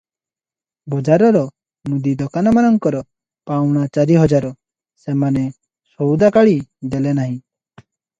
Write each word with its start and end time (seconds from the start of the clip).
ବଜାରର 0.91 1.41
ମୁଦି 1.91 2.13
ଦୋକାନମାନଙ୍କର 2.21 3.01
ପାଉଣା 3.51 3.83
ଚାରିହଜାର, 3.97 4.51
ସେମାନେ 5.03 5.45
ସଉଦାକାଳି 5.91 6.57
ଦେଲେ 6.95 7.13
ନାହିଁ। 7.21 7.37